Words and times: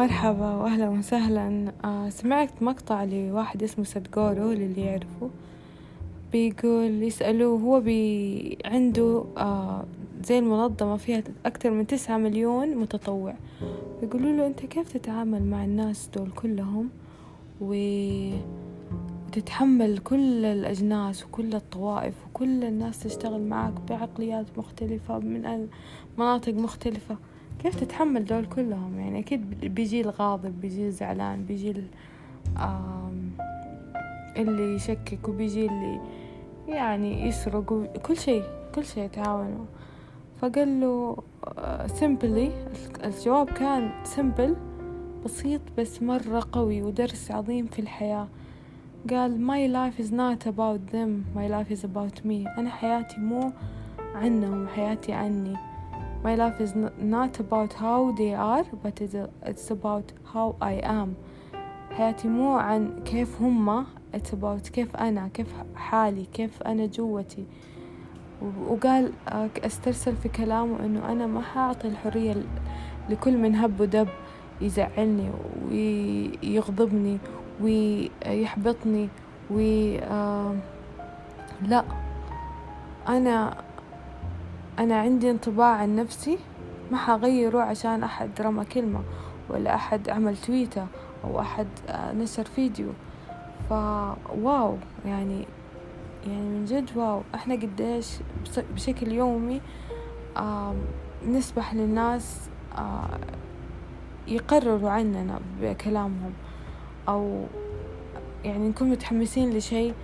مرحبا 0.00 0.54
واهلا 0.54 0.88
وسهلا. 0.88 1.72
آه 1.84 2.08
سمعت 2.08 2.62
مقطع 2.62 3.04
لواحد 3.04 3.62
اسمه 3.62 3.84
سدغورو 3.84 4.52
للي 4.52 4.80
يعرفه. 4.80 5.30
بيقول 6.32 7.02
يسألوه 7.02 7.60
هو 7.60 7.80
بي 7.80 8.58
عنده 8.64 9.24
آه 9.36 9.84
زي 10.24 10.38
المنظمة 10.38 10.96
فيها 10.96 11.22
أكثر 11.46 11.70
من 11.70 11.86
تسعة 11.86 12.18
مليون 12.18 12.76
متطوع. 12.76 13.34
يقولوا 14.02 14.32
له 14.32 14.46
أنت 14.46 14.60
كيف 14.60 14.92
تتعامل 14.92 15.42
مع 15.42 15.64
الناس 15.64 16.08
دول 16.16 16.30
كلهم. 16.30 16.88
وتتحمل 19.30 19.98
كل 19.98 20.44
الأجناس 20.44 21.24
وكل 21.24 21.54
الطوائف 21.54 22.14
وكل 22.26 22.64
الناس 22.64 22.98
تشتغل 22.98 23.42
معك 23.42 23.74
بعقليات 23.88 24.46
مختلفة 24.58 25.18
من 25.18 25.68
مناطق 26.18 26.52
مختلفة؟ 26.52 27.16
كيف 27.62 27.80
تتحمل 27.80 28.24
دول 28.24 28.46
كلهم؟ 28.46 29.00
يعني 29.00 29.18
أكيد 29.18 29.74
بيجي 29.74 30.00
الغاضب 30.00 30.60
بيجي 30.60 30.86
الزعلان 30.86 31.44
بيجي 31.44 31.84
اللي 34.36 34.74
يشكك 34.74 35.28
وبيجي 35.28 35.66
اللي 35.66 36.00
يعني 36.68 37.28
يسرق 37.28 37.72
وكل 37.72 38.16
شيء 38.16 38.44
كل 38.74 38.84
شيء 38.84 39.04
يتعاونوا 39.04 39.64
فقال 40.40 40.80
له 40.80 41.16
simply 41.86 42.50
الجواب 43.04 43.50
كان 43.50 43.90
simple 44.04 44.56
بسيط 45.24 45.60
بس 45.78 46.02
مرة 46.02 46.42
قوي 46.52 46.82
ودرس 46.82 47.30
عظيم 47.30 47.66
في 47.66 47.78
الحياة. 47.78 48.28
قال 49.10 49.46
my 49.46 49.72
life 49.72 50.02
is 50.02 50.10
not 50.10 50.46
about 50.46 50.92
them 50.92 51.24
my 51.36 51.48
life 51.48 51.78
is 51.78 51.84
about 51.84 52.24
me. 52.24 52.58
أنا 52.58 52.70
حياتي 52.70 53.20
مو 53.20 53.52
عنهم 54.14 54.68
حياتي 54.68 55.12
عني. 55.12 55.69
My 56.22 56.34
life 56.34 56.60
is 56.60 56.74
not 57.16 57.40
about 57.40 57.72
how 57.72 58.12
they 58.12 58.34
are 58.34 58.66
but 58.82 59.00
it's 59.50 59.70
about 59.70 60.12
how 60.34 60.56
I 60.60 60.74
am. 60.82 61.14
حياتي 61.90 62.28
مو 62.28 62.56
عن 62.56 63.02
كيف 63.04 63.42
هما 63.42 63.86
it's 64.14 64.32
about 64.32 64.70
كيف 64.72 64.96
أنا 64.96 65.28
كيف 65.28 65.46
حالي 65.74 66.24
كيف 66.32 66.62
أنا 66.62 66.86
جوتي. 66.86 67.44
وقال 68.68 69.12
استرسل 69.64 70.16
في 70.16 70.28
كلامه 70.28 70.84
إنه 70.84 71.12
أنا 71.12 71.26
ما 71.26 71.40
حأعطي 71.40 71.88
الحرية 71.88 72.36
لكل 73.10 73.38
من 73.38 73.54
هب 73.54 73.80
ودب 73.80 74.08
يزعلني 74.60 75.30
ويغضبني 75.70 77.18
ويحبطني 77.62 79.08
و 79.50 79.58
لا. 81.62 81.84
أنا 83.08 83.64
أنا 84.80 85.00
عندي 85.00 85.30
انطباع 85.30 85.76
عن 85.76 85.96
نفسي 85.96 86.38
ما 86.90 86.96
حغيره 86.96 87.60
عشان 87.60 88.02
أحد 88.02 88.30
رمى 88.40 88.64
كلمة 88.64 89.00
ولا 89.48 89.74
أحد 89.74 90.08
عمل 90.08 90.36
تويتة 90.36 90.86
أو 91.24 91.40
أحد 91.40 91.66
نشر 91.90 92.44
فيديو. 92.44 92.88
فواو 93.70 94.76
يعني 95.06 95.46
يعني 96.26 96.48
من 96.48 96.64
جد 96.64 96.90
واو. 96.96 97.22
إحنا 97.34 97.54
قديش 97.54 98.06
بشكل 98.74 99.12
يومي 99.12 99.60
نسمح 101.28 101.74
للناس 101.74 102.40
يقرروا 104.28 104.90
عننا 104.90 105.40
بكلامهم 105.60 106.32
أو 107.08 107.44
يعني 108.44 108.68
نكون 108.68 108.90
متحمسين 108.90 109.50
لشيء 109.50 109.94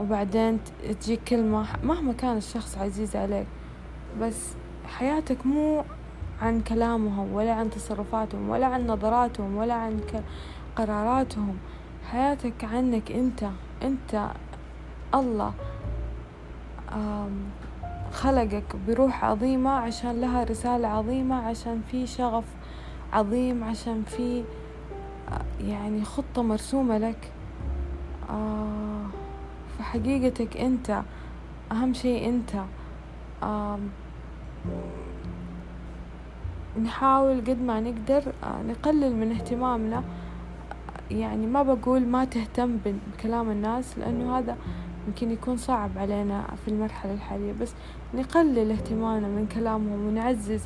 وبعدين 0.00 0.58
تجيك 1.00 1.20
كلمة 1.28 1.66
مهما 1.82 2.12
كان 2.12 2.36
الشخص 2.36 2.78
عزيز 2.78 3.16
عليك. 3.16 3.46
بس 4.20 4.54
حياتك 4.86 5.46
مو 5.46 5.84
عن 6.42 6.60
كلامهم 6.60 7.32
ولا 7.32 7.52
عن 7.52 7.70
تصرفاتهم 7.70 8.48
ولا 8.48 8.66
عن 8.66 8.86
نظراتهم 8.86 9.56
ولا 9.56 9.74
عن 9.74 10.00
قراراتهم. 10.76 11.56
حياتك 12.10 12.64
عنك 12.64 13.12
انت. 13.12 13.44
انت 13.82 14.28
الله. 15.14 15.52
خلقك 18.12 18.76
بروح 18.88 19.24
عظيمة 19.24 19.70
عشان 19.70 20.20
لها 20.20 20.44
رسالة 20.44 20.88
عظيمة 20.88 21.36
عشان 21.36 21.82
في 21.90 22.06
شغف 22.06 22.44
عظيم 23.12 23.64
عشان 23.64 24.02
في 24.06 24.44
يعني 25.60 26.04
خطة 26.04 26.42
مرسومة 26.42 26.98
لك. 26.98 27.32
فحقيقتك 29.78 30.56
انت 30.56 31.02
أهم 31.72 31.94
شيء 31.94 32.28
انت. 32.28 32.52
نحاول 36.82 37.40
قد 37.40 37.62
ما 37.62 37.80
نقدر 37.80 38.32
نقلل 38.68 39.16
من 39.16 39.32
اهتمامنا. 39.32 40.02
يعني 41.10 41.46
ما 41.46 41.62
بقول 41.62 42.06
ما 42.06 42.24
تهتم 42.24 42.78
بكلام 42.84 43.50
الناس 43.50 43.98
لأنه 43.98 44.38
هذا 44.38 44.56
يمكن 45.06 45.30
يكون 45.30 45.56
صعب 45.56 45.90
علينا 45.96 46.44
في 46.64 46.70
المرحلة 46.70 47.14
الحالية. 47.14 47.52
بس 47.60 47.72
نقلل 48.14 48.70
اهتمامنا 48.70 49.28
من 49.28 49.46
كلامهم 49.54 50.06
ونعزز 50.06 50.62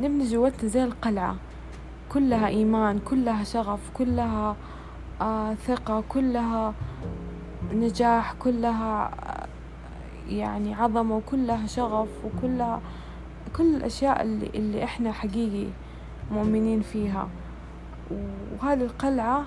نبني 0.00 0.24
جوتنا 0.24 0.68
زي 0.68 0.84
القلعة. 0.84 1.36
كلها 2.12 2.48
إيمان 2.48 2.98
كلها 2.98 3.44
شغف 3.44 3.90
كلها 3.94 4.56
آه 5.20 5.54
ثقة 5.54 6.04
كلها 6.08 6.74
نجاح 7.74 8.32
كلها 8.32 9.10
يعني 10.28 10.74
عظمة 10.74 11.16
وكلها 11.16 11.66
شغف 11.66 12.08
وكلها 12.24 12.80
كل 13.56 13.76
الأشياء 13.76 14.22
اللي, 14.22 14.46
اللي 14.54 14.84
إحنا 14.84 15.12
حقيقي 15.12 15.70
مؤمنين 16.30 16.80
فيها. 16.80 17.28
وهذه 18.10 18.80
القلعة 18.82 19.44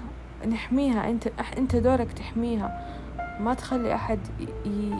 نحميها. 0.48 1.10
أنت 1.10 1.28
أنت 1.58 1.76
دورك 1.76 2.14
تحميها. 2.14 2.86
ما 3.40 3.54
تخلي 3.54 3.96
أحد 3.96 4.20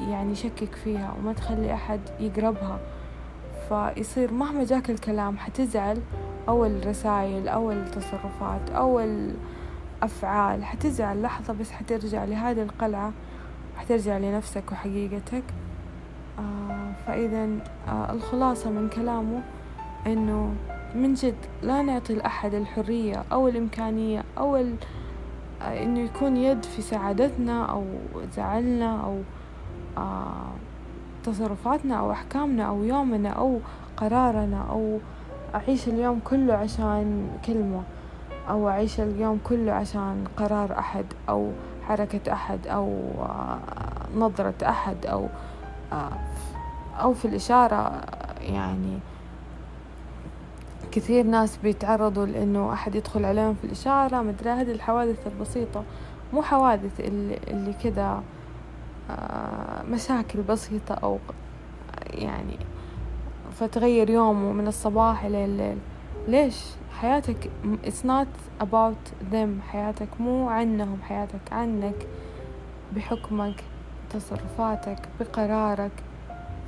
يعني 0.10 0.32
يشكك 0.32 0.76
فيها 0.84 1.14
وما 1.20 1.34
تخلي 1.34 1.74
أحد 1.74 2.00
يقربها. 2.20 2.80
فيصير 3.70 4.34
مهما 4.34 4.64
جاك 4.64 4.90
الكلام 4.90 5.38
حتزعل. 5.38 6.02
أو 6.48 6.66
الرسائل 6.66 7.48
أو 7.48 7.72
التصرفات 7.72 8.70
أو 8.70 9.00
الأفعال 9.00 10.66
حتزعل. 10.66 11.22
لحظة 11.22 11.54
بس 11.54 11.72
حترجع 11.72 12.24
لهذه 12.24 12.62
القلعة 12.62 13.12
حترجع 13.78 14.18
لنفسك 14.18 14.72
وحقيقتك. 14.72 15.44
آه. 16.40 16.75
فإذا 17.08 17.48
آه 17.88 18.12
الخلاصة 18.12 18.70
من 18.70 18.90
كلامه 18.90 19.42
إنه 20.08 20.54
من 20.96 21.14
جد 21.14 21.36
لا 21.62 21.82
نعطي 21.82 22.14
لأحد 22.14 22.54
الحرية 22.54 23.24
أو 23.32 23.48
الإمكانية 23.48 24.24
أو 24.38 24.58
ال... 24.58 24.76
آه 25.62 25.84
إنه 25.84 26.00
يكون 26.00 26.38
يد 26.38 26.66
في 26.66 26.82
سعادتنا 26.82 27.66
أو 27.66 27.84
زعلنا 28.36 29.02
أو 29.04 29.22
آه 29.98 30.52
تصرفاتنا 31.24 32.00
أو 32.00 32.12
أحكامنا 32.12 32.64
أو 32.64 32.84
يومنا 32.84 33.30
أو 33.30 33.60
قرارنا 33.98 34.66
أو 34.70 35.00
أعيش 35.56 35.88
اليوم 35.88 36.20
كله 36.20 36.54
عشان 36.54 37.28
كلمة 37.46 37.84
أو 38.50 38.70
أعيش 38.70 39.00
اليوم 39.00 39.40
كله 39.44 39.72
عشان 39.72 40.24
قرار 40.38 40.80
أحد 40.80 41.06
أو 41.30 41.52
حركة 41.88 42.34
أحد 42.34 42.68
أو 42.68 43.02
نظرة 44.16 44.54
أحد 44.64 45.06
أو 45.06 45.28
أو 47.02 47.14
في 47.14 47.26
الإشارة 47.26 48.02
يعني 48.42 49.00
كثير 50.92 51.26
ناس 51.26 51.58
بيتعرضوا 51.58 52.26
لأنه 52.26 52.74
أحد 52.74 52.96
يدخل 52.96 53.26
عليهم 53.26 53.54
في 53.54 53.64
الإشارة. 53.64 54.22
مدري 54.22 54.50
هذه 54.50 54.72
الحوادث 54.72 55.28
البسيطة 55.28 55.84
مو 56.34 56.42
حوادث 56.42 57.00
اللي, 57.00 57.40
اللي 57.48 57.74
كذا 57.84 58.24
مشاكل 59.90 60.42
بسيطة 60.42 60.96
أو 60.96 61.20
يعني 62.10 62.58
فتغير 63.60 64.10
يومه 64.10 64.52
من 64.52 64.68
الصباح 64.68 65.24
إلى 65.24 65.46
الليل. 65.46 65.78
ليش؟ 66.28 66.64
حياتك 67.02 67.50
it's 67.84 68.06
not 68.08 68.64
about 68.64 69.32
them. 69.34 69.62
حياتك 69.68 70.08
مو 70.20 70.50
عنهم. 70.50 70.98
حياتك 71.02 71.54
عنك 71.54 72.08
بحكمك 72.96 73.64
تصرفاتك 74.10 75.00
بقرارك. 75.20 75.92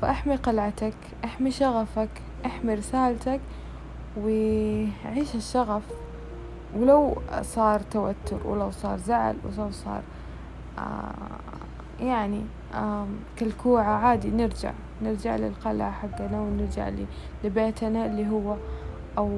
فأحمي 0.02 0.36
قلعتك 0.36 0.94
أحمي 1.26 1.52
شغفك 1.52 2.10
أحمي 2.46 2.74
رسالتك 2.74 3.40
وعيش 4.18 5.36
الشغف. 5.36 5.84
ولو 6.76 7.22
صار 7.42 7.80
توتر 7.80 8.38
ولو 8.46 8.72
صار 8.72 8.98
زعل 8.98 9.36
ولو 9.46 9.72
صار 9.72 10.02
آه 10.80 12.04
يعني 12.06 12.42
آه 12.74 13.08
كالكوعة 13.36 13.84
عادي 13.84 14.30
نرجع 14.30 14.72
نرجع 15.02 15.36
للقلعة 15.36 15.92
حقنا 15.92 16.42
ونرجع 16.42 16.92
لبيتنا 17.44 18.06
اللي 18.06 18.30
هو 18.30 18.56
أو 19.18 19.30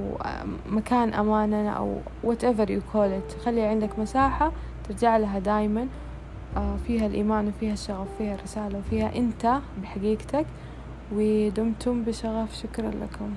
مكان 0.70 1.14
أماننا 1.14 1.70
أو 1.72 1.98
whatever 2.26 2.66
you 2.68 2.82
call 2.94 3.10
it. 3.20 3.46
خلي 3.46 3.62
عندك 3.62 4.00
مساحة 4.00 4.52
ترجع 4.90 5.18
لها 5.18 5.40
دايما. 5.40 5.88
فيها 6.88 7.06
الإيمان 7.06 7.48
وفيها 7.48 7.74
الشغف 7.74 8.08
وفيها 8.16 8.36
الرسالة 8.36 8.78
وفيها 8.80 9.16
أنت 9.16 9.60
بحقيقتك 9.84 10.46
ودمتم 11.12 12.04
بشغف. 12.04 12.56
شكرا 12.56 12.92
لكم. 12.92 13.30